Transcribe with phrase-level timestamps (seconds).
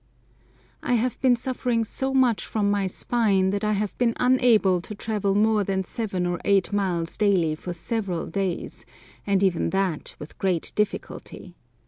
[0.81, 4.95] I HAVE been suffering so much from my spine that I have been unable to
[4.95, 8.83] travel more than seven or eight miles daily for several days,
[9.27, 11.53] and even that with great difficulty.